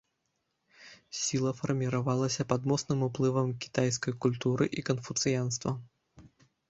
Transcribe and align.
Сіла 1.23 1.51
фарміравалася 1.59 2.45
пад 2.53 2.61
моцным 2.71 2.99
уплывам 3.09 3.53
кітайскай 3.67 4.13
культуры 4.27 4.65
і 4.81 4.89
канфуцыянства. 4.89 5.79